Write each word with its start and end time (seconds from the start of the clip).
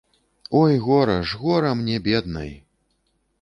Ой, 0.61 0.73
гора 0.85 1.17
ж, 1.27 1.37
гора 1.41 1.75
мне, 1.83 1.99
беднай! 2.09 2.51